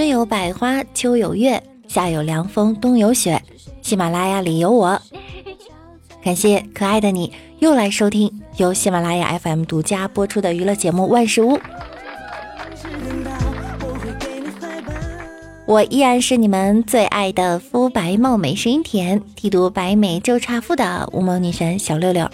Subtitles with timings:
[0.00, 3.38] 春有百花，秋有月，夏有凉风，冬有雪。
[3.82, 4.98] 喜马拉雅里有我，
[6.24, 11.58] 感谢可爱的你又来收听由喜马拉雅 FM 独家播出的娱乐节目《万事屋》。
[15.66, 22.26] 我依然是你们最爱的肤白貌美、声音甜、剃度白美就差富的无毛女神小六六。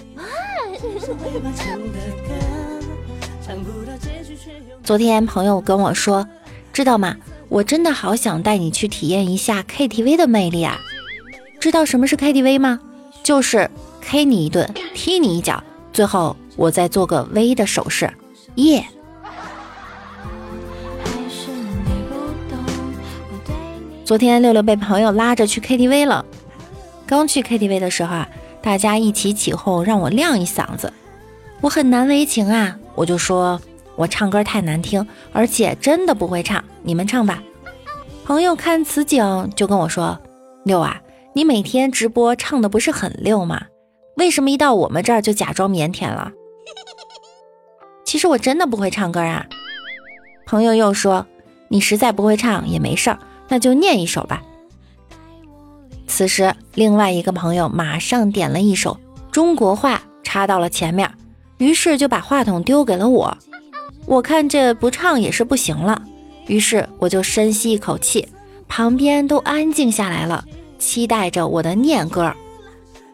[4.85, 6.25] 昨天朋友跟我说，
[6.73, 7.17] 知道吗？
[7.49, 10.79] 我真的好想带你去体验一下 KTV 的魅力啊！
[11.61, 12.81] 知道什么是 KTV 吗？
[13.23, 18.13] 就是 K 你一顿，踢你一脚，最后我再做个 V 的手势，
[18.57, 18.85] 耶！
[24.05, 26.25] 昨天六六被朋友拉着去 KTV 了。
[27.07, 28.29] 刚去 KTV 的时候啊，
[28.61, 30.93] 大家一起起哄让我亮一嗓子，
[31.61, 33.61] 我很难为情啊，我就说
[33.97, 37.43] 我唱歌太难听，而且真的不会唱，你们唱吧。
[38.25, 40.21] 朋友看此景就跟我说
[40.65, 41.01] ：“六啊，
[41.33, 43.67] 你每天直播唱的不是很溜吗？
[44.17, 46.31] 为什么一到我们这儿就假装腼腆了？”
[48.05, 49.47] 其实我真的不会唱歌啊。
[50.47, 51.27] 朋友又说
[51.69, 54.43] ：“你实在不会唱也没事儿。”那就念一首吧。
[56.09, 58.99] 此时，另外一个朋友马上点了一首
[59.31, 61.09] 中国话，插到了前面，
[61.59, 63.39] 于是就把话筒丢给了我。
[64.07, 66.01] 我看这不唱也是不行了，
[66.47, 68.29] 于是我就深吸一口气，
[68.69, 70.45] 旁边都安静下来了，
[70.79, 72.33] 期待着我的念歌。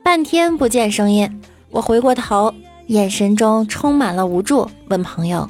[0.03, 2.53] 半天不见声音，我回过头，
[2.89, 5.49] 眼神中充满了无助，问朋友：“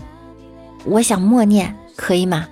[0.86, 2.46] 我想默念，可以吗？”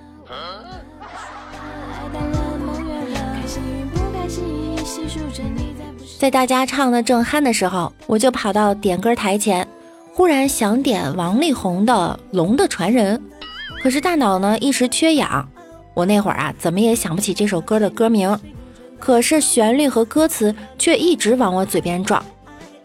[6.19, 9.65] 在大家唱的正酣的时候，我就跑到点歌台前，
[10.13, 13.17] 忽然想点王力宏的《龙的传人》，
[13.81, 15.49] 可是大脑呢一时缺氧，
[15.93, 18.37] 我那会儿啊怎么也想不起这首歌的歌名，
[18.99, 22.23] 可是旋律和歌词却一直往我嘴边撞。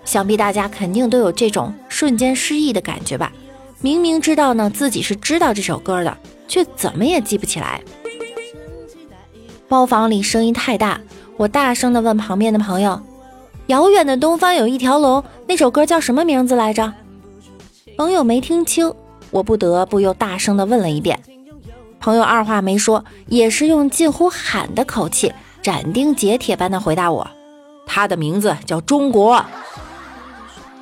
[0.04, 3.32] 想必大家肯定都有这种瞬间失忆的感觉吧？
[3.81, 6.16] 明明知道呢自己是知道这首歌的，
[6.47, 7.81] 却怎么也记不起来。
[9.69, 11.00] 包房里声音太大，
[11.37, 13.00] 我大声地问旁边的朋友。
[13.66, 16.94] 遥远的东方有一条龙，那首歌叫什么名字来着？
[17.96, 18.92] 朋友没听清，
[19.30, 21.18] 我不得不又大声的问了一遍。
[21.98, 27.26] 朋友二话没说，也是用近乎喊的口气，斩钉截铁般的回答我
[27.86, 29.42] ：“他的名字叫中国。”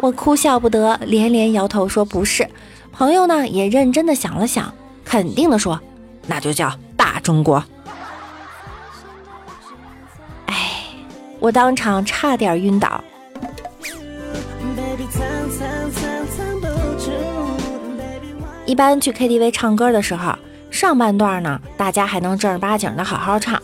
[0.00, 2.50] 我哭笑不得，连连摇头说不是。
[2.92, 5.81] 朋友呢也认真的想了想，肯定的说
[6.26, 7.62] ：“那就叫大中国。”
[11.38, 13.04] 我当场差点晕倒。
[18.66, 20.34] 一般去 KTV 唱歌的时候，
[20.70, 23.58] 上半段呢，大家还能正儿八经的好好唱；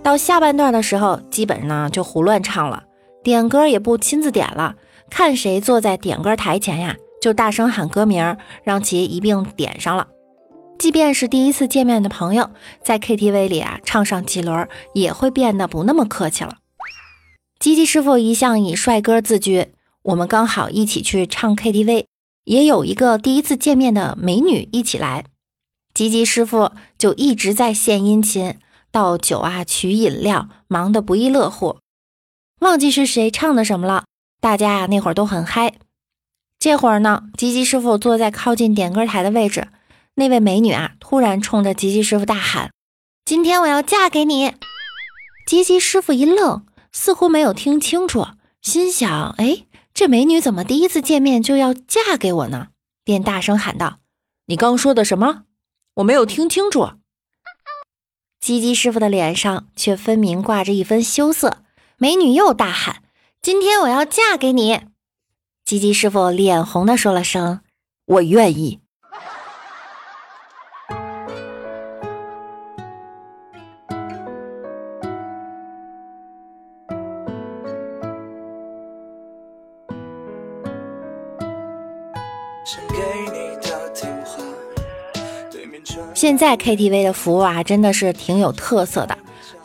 [0.00, 2.84] 到下半段的时候，基本呢就胡乱唱了，
[3.24, 4.76] 点歌也不亲自点了，
[5.10, 10.06] 看谁坐在点歌台前呀，就大声喊歌名，让其一并点上了。
[10.78, 12.50] 即便是第一次见面的朋友，
[12.80, 16.58] 在 KTV 里啊唱上几轮，也会变得不那么客气了。
[17.58, 19.68] 吉吉师傅一向以帅哥自居，
[20.02, 22.04] 我们刚好一起去唱 KTV，
[22.44, 25.24] 也有一个第一次见面的美女一起来，
[25.92, 28.58] 吉吉师傅就一直在献殷勤，
[28.90, 31.78] 倒酒啊，取饮料，忙得不亦乐乎。
[32.60, 34.04] 忘记是谁唱的什么了，
[34.40, 35.74] 大家呀那会儿都很嗨。
[36.58, 39.68] 这会儿呢，吉吉师傅坐在靠近点歌台的位置，
[40.14, 42.70] 那位美女啊突然冲着吉吉师傅大喊
[43.24, 44.54] ：“今天我要嫁给你！”
[45.46, 46.64] 吉吉师傅一愣。
[46.96, 48.24] 似乎没有听清楚，
[48.62, 49.63] 心想：“哎，
[49.94, 52.68] 这美女怎么第一次见面就要嫁给我呢？”
[53.04, 54.00] 便大声喊道
[54.46, 55.44] ：“你刚说的什么？
[55.94, 56.94] 我没有听清楚。”
[58.40, 61.64] 鸡鸡师傅的脸上却分明挂着一分羞涩。
[61.96, 63.02] 美女又大喊
[63.40, 64.82] ：“今天我要嫁给你！”
[65.64, 67.60] 鸡鸡师傅脸红的说了声
[68.04, 68.80] ：“我愿意。”
[86.24, 89.18] 现在 KTV 的服务啊，真的是挺有特色的。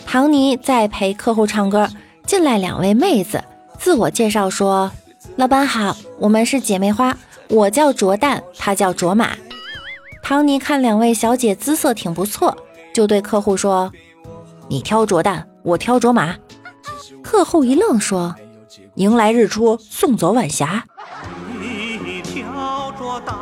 [0.05, 1.87] 唐尼在陪客户唱歌，
[2.25, 3.41] 进来两位妹子，
[3.77, 4.91] 自我介绍说
[5.37, 7.17] ：“老板好，我们是姐妹花，
[7.47, 9.29] 我叫卓蛋，她叫卓玛。”
[10.21, 12.57] 唐尼看两位小姐姿色挺不错，
[12.93, 13.89] 就对客户说
[14.67, 16.35] ：“你挑卓蛋，我挑卓玛。”
[17.23, 18.35] 客户一愣，说
[18.95, 20.83] ：“迎来日出，送走晚霞。”
[21.57, 23.33] 你挑着蛋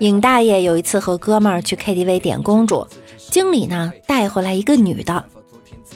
[0.00, 2.86] 尹大爷有一次和哥们儿去 KTV 点公主，
[3.30, 5.26] 经理呢带回来一个女的，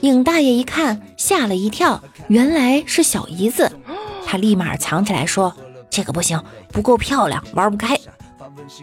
[0.03, 3.73] 尹大爷一看吓了一跳，原来是小姨子，
[4.27, 5.55] 他立马藏起来说
[5.89, 7.99] ：“这个不行，不够漂亮，玩不开。”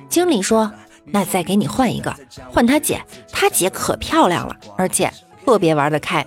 [0.09, 0.71] 经理说
[1.05, 2.15] ：“那再给你换一个，
[2.51, 2.99] 换他姐，
[3.31, 5.13] 他姐可漂亮了，而且
[5.45, 6.25] 特别玩得开。”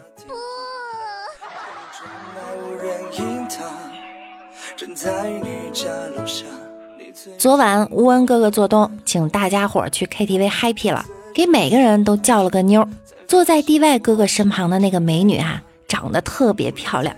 [7.38, 11.04] 昨晚乌恩哥哥做东，请大家伙去 KTV happy 了，
[11.34, 12.86] 给每个人都叫了个妞。
[13.26, 17.14] 坐在 DY 哥哥身旁的那个美女啊，长得特别漂亮。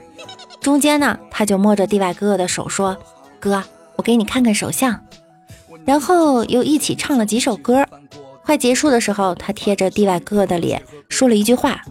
[0.61, 2.97] 中间呢，他就摸着 DY 哥哥的手说
[3.41, 3.63] ：“哥，
[3.97, 5.01] 我给你看看手相。”
[5.85, 7.87] 然后又一起唱了几首歌。
[8.45, 11.83] 快结束的时候，他贴着 DY 哥哥的脸说了一句话：“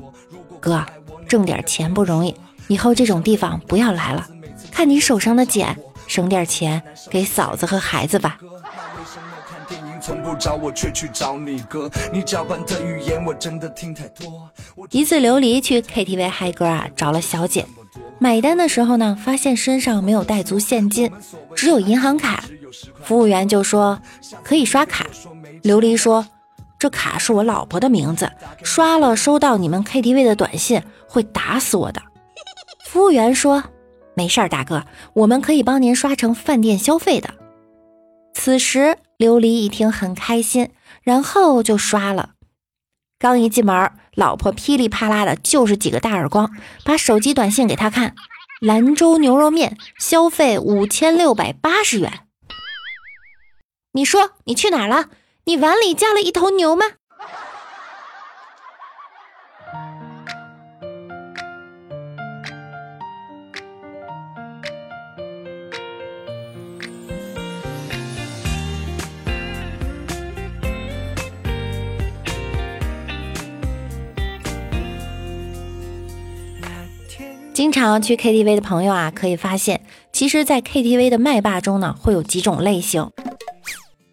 [0.60, 0.86] 哥，
[1.28, 2.34] 挣点钱不容易，
[2.68, 4.26] 以后这种地方不要来了。
[4.72, 5.76] 看你手上的茧。”
[6.08, 8.38] 省点钱给嫂子和孩子吧。
[14.92, 17.66] 一次琉璃去 KTV 嗨歌啊，找了小姐，
[18.20, 21.12] 买单的时候呢，发现身上没有带足现金，
[21.56, 22.44] 只有银行卡。
[23.04, 24.00] 服务员就说
[24.44, 25.08] 可以刷卡。
[25.64, 26.26] 琉璃说
[26.78, 28.32] 这卡是我老婆的名字，
[28.64, 32.02] 刷了收到你们 KTV 的短信会打死我的。
[32.86, 33.64] 服务员说。
[34.16, 37.36] 没事儿，大哥，我们可以帮您刷成饭店消费的。
[38.34, 40.72] 此时，琉璃一听很开心，
[41.04, 42.32] 然后就刷了。
[43.20, 46.52] 刚一进门，老婆噼里啪啦的就是几个大耳光，
[46.84, 48.16] 把手机短信给他看：
[48.62, 52.28] 兰州牛肉面消费五千六百八十元。
[53.94, 55.10] 你说你去哪儿了？
[55.46, 56.86] 你碗里加了一头牛吗？
[77.56, 79.80] 经常去 KTV 的朋友啊，可以发现，
[80.12, 83.10] 其实，在 KTV 的麦霸中呢，会有几种类型。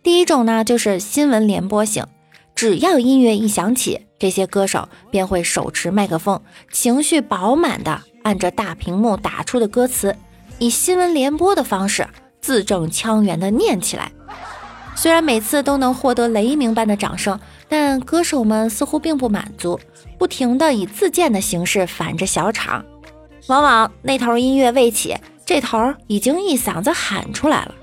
[0.00, 2.06] 第一种呢，就是新闻联播型，
[2.54, 6.40] 只要音乐一响起，这些歌手便会手持麦克风，
[6.70, 10.14] 情绪饱满的按着大屏幕打出的歌词，
[10.60, 12.06] 以新闻联播的方式
[12.40, 14.12] 字正腔圆的念起来。
[14.94, 19.80] 虽然每次都能获得雷鸣般的掌声，但歌手们似乎并不满足，
[20.16, 22.84] 不停的以自荐的形式反着小场。
[23.48, 27.74] 往往那头音乐未起，这头已经一嗓子喊出来了。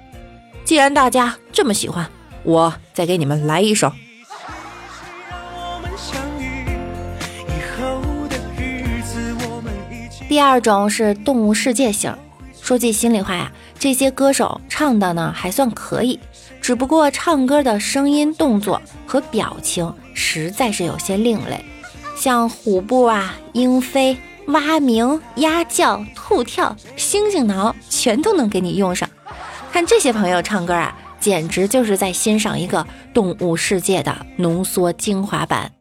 [0.63, 2.09] 既然大家这么喜欢，
[2.43, 3.91] 我再给你们来一首。
[10.29, 12.15] 第二种是动物世界型。
[12.61, 16.19] 说句心里话呀，这些歌手唱的呢还算可以，
[16.61, 21.65] 只不过唱歌的声音、动作和表情实在是有些另类，
[22.15, 24.15] 像虎步啊、鹰飞。
[24.49, 29.07] 蛙鸣、鸭叫、兔跳、猩猩挠，全都能给你用上。
[29.71, 35.71] 看这些朋友唱歌啊，简直就是在欣赏一个动物世界的浓缩精华版。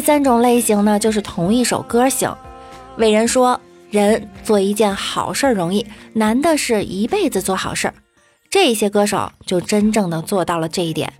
[0.00, 2.34] 第三种类型呢，就是同一首歌型。
[2.96, 7.92] 伟人说，人做一件好事容易，难的是一辈子做好事。
[8.48, 11.12] 这些歌手就真正的做到了这一点，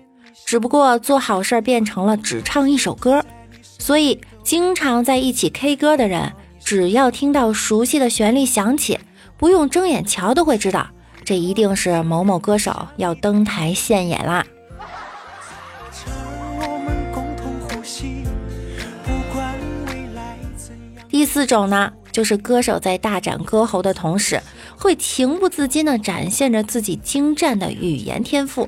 [0.47, 3.23] 只不过做好事变成了只唱一首歌。
[3.61, 6.33] 所以，经常在一起 K 歌的人，
[6.65, 8.99] 只要听到熟悉的旋律响起，
[9.37, 10.87] 不用睁眼瞧都会知道，
[11.23, 14.43] 这一定是某某歌手要登台现眼啦。
[21.21, 24.41] 第四种呢，就是歌手在大展歌喉的同时，
[24.75, 28.67] 会情不自禁地展现着自己精湛的语言天赋，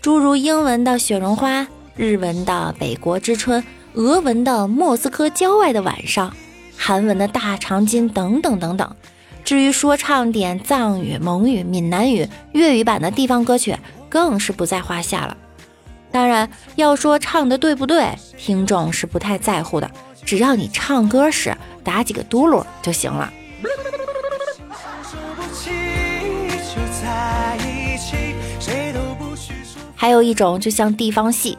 [0.00, 6.32] 诸如英文的雪绒花、日文的北国之春、俄文的莫斯科郊外的晚上、
[6.76, 8.94] 韩文的大长今等等等等。
[9.42, 13.76] 至于说唱点藏语、蒙语、闽南语、粤语版的地方歌曲，
[14.08, 15.36] 更是不在话下了。
[16.12, 19.90] 当然，要说唱的对不对，听众是不太在乎的。
[20.24, 21.52] 只要你唱歌时
[21.84, 23.32] 打几个嘟噜就行了。
[29.94, 31.56] 还有一种就像地方戏，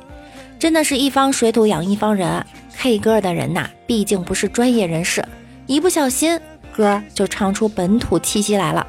[0.60, 2.46] 真的是一方水土养一方人。
[2.76, 5.24] K 歌的人呐，毕竟不是专业人士，
[5.68, 6.38] 一不小心
[6.76, 8.86] 歌就唱出本土气息来了。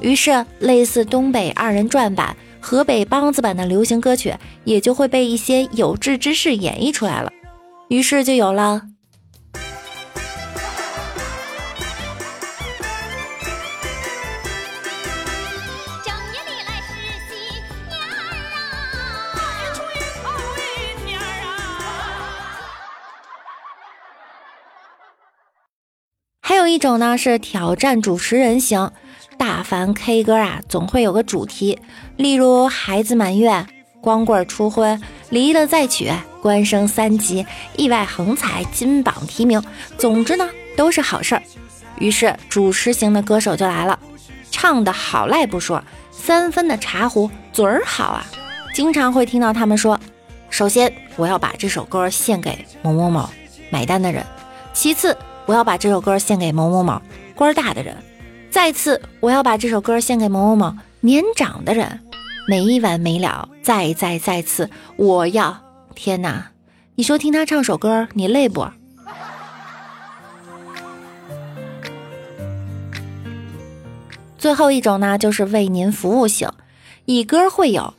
[0.00, 2.36] 于是，类似东北二人转版。
[2.60, 7.30] 河北梆子版的流行歌曲也就会被一些有志之士演绎出来了，
[7.88, 8.82] 于是就有了。
[26.76, 28.90] 一种呢是挑战主持人型，
[29.38, 31.78] 大凡 K 歌啊，总会有个主题，
[32.18, 33.66] 例如孩子满月、
[34.02, 37.46] 光棍初婚、离了再娶、官升三级、
[37.78, 39.64] 意外横财、金榜题名，
[39.96, 41.42] 总之呢都是好事儿。
[41.98, 43.98] 于是主持型的歌手就来了，
[44.50, 48.26] 唱的好赖不说，三分的茶壶嘴儿好啊，
[48.74, 49.98] 经常会听到他们说：
[50.50, 53.26] 首先我要把这首歌献给某某某
[53.70, 54.22] 买单的人，
[54.74, 55.16] 其次。
[55.46, 57.00] 我要把这首歌献给某某某
[57.34, 57.96] 官大的人，
[58.50, 62.00] 再次我要把这首歌献给某某某年长的人，
[62.48, 65.56] 没完没了，再再再次，我要
[65.94, 66.46] 天哪！
[66.96, 68.66] 你说听他唱首歌，你累不？
[74.36, 76.50] 最后一种呢，就是为您服务型，
[77.04, 77.94] 以歌会友，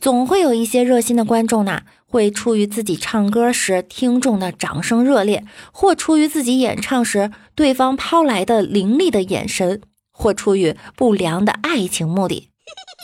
[0.00, 1.82] 总会有一些热心的观众呢。
[2.08, 9.82] 会出于自己唱歌时听众的掌声热烈，或出于自己演唱时对方抛来的凌厉的眼神，
[10.12, 12.50] 或出于不良的爱情目的。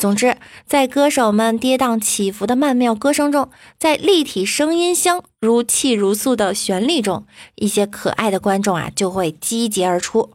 [0.01, 10.31] 总之，在歌手们跌宕起伏的曼妙歌声中，在立体声音箱如泣如诉的旋律中，一些可爱的观众啊就会集结而出，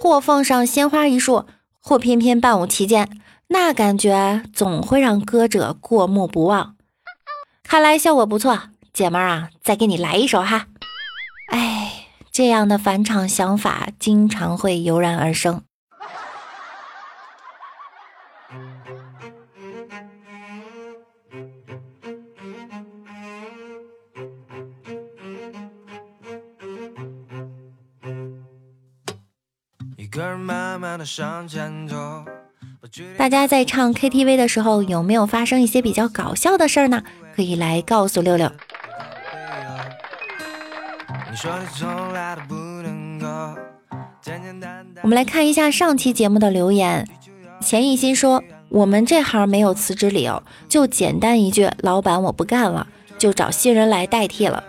[0.00, 1.44] 或奉上鲜花一束，
[1.80, 3.08] 或翩翩伴舞其间，
[3.48, 6.73] 那感觉总会让歌者过目不忘。
[7.64, 10.66] 看来效果不错，姐们儿啊，再给你来一首哈。
[11.50, 15.64] 哎，这样的返场想法经常会油然而生。
[29.96, 31.96] 一个人慢慢的向前走。
[33.16, 37.02] 大家在唱 KTV 的时候，有没有发生一些比较搞笑的事儿呢？
[37.34, 38.50] 可以来告诉六六。
[45.02, 47.08] 我们来看一下上期节目的留言。
[47.60, 52.86] 钱一心说：“我们这行没有辞职理由，就简单一句，老板我不干了，
[53.18, 54.62] 就找新人来代替了。”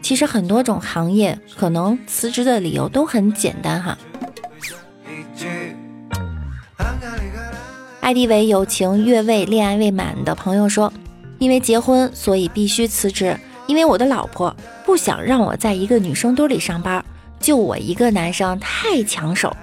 [0.00, 3.98] 其实很多种行业可能辞职的理由都很简单哈。
[8.08, 10.90] ID 为友情越位恋爱未满的朋友说
[11.38, 13.38] ：“因为结婚，所以必须辞职。
[13.66, 17.04] 因为我的老婆不想让我在一个女生堆里上班，
[17.38, 19.54] 就我一个男生太抢手。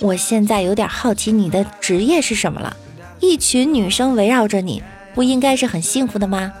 [0.00, 2.76] 我现在有点好奇你的职业是什么了？
[3.20, 4.82] 一群女生围绕着你，
[5.14, 6.52] 不应该是很幸福的吗？”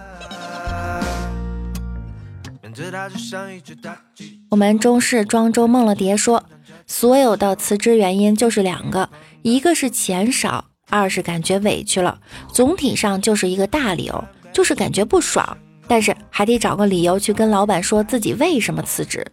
[4.50, 6.44] 我们中式庄周梦了蝶说
[6.86, 9.10] ：“所有的辞职原因就是两个，
[9.42, 12.18] 一个是钱少。”二是感觉委屈了，
[12.52, 15.56] 总体上就是一个大理由，就是感觉不爽，
[15.86, 19.24] 但是还得找个理由去跟老板说自己为什么辞职。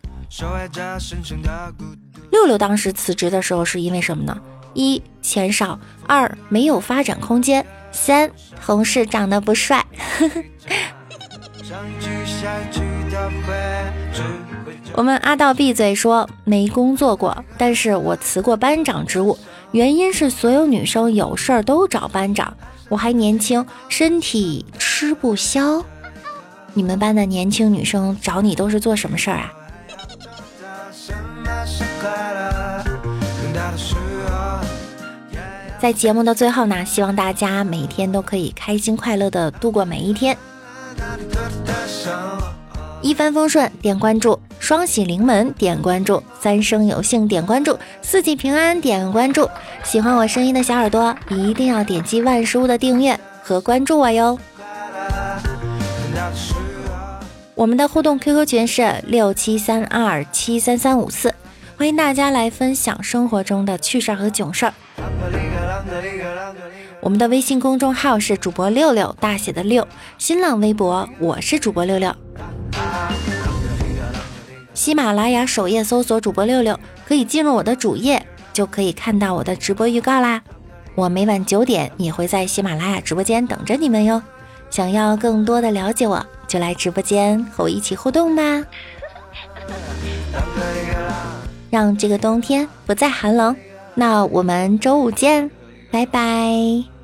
[2.32, 4.40] 六六当时辞职的时候是因为什么呢？
[4.74, 8.30] 一钱少，二没有发展空间，三
[8.64, 9.84] 同事长得不帅。
[14.94, 19.38] 我们阿道闭嘴说没工作过，但是我辞过班长职务。
[19.72, 22.56] 原因是所有女生有事儿都找班长，
[22.90, 25.84] 我还年轻，身体吃不消。
[26.74, 29.54] 你们班的年轻女生找你都是做什么事儿啊？
[35.80, 40.36] 在节目的最后呢，希望大家每天都可以开心快乐的度过每一天。
[43.02, 47.72] 一帆风顺，点关注；双喜临门，点关注；三生有幸，点关注；
[48.02, 49.50] 四季平安，点关注。
[49.82, 54.38] 喜欢我声音的小耳朵，一定要点击万事屋的订阅和关注我哟。
[57.56, 61.34] 我们的互动 QQ 群是六七三二七三三五四，
[61.78, 64.74] 欢迎大家来分享生活中的趣事儿和囧事儿。
[67.00, 72.14] 我们的微信公众号是主播六六大写的六，新浪微博我是主播六六。
[74.88, 80.41] 喜马拉雅首页搜索主播六六，可以进入我的主页，就可以看到我的直播预告啦。
[80.96, 84.24] 我每晚九点也会在喜马拉雅直播间等着你们哟。
[84.70, 88.63] 想要更多的了解我，就来直播间和我一起互动吧。
[91.70, 93.53] 让这个冬天不再寒冷。
[93.94, 95.51] 那我们周五见。
[95.91, 96.97] 拜拜。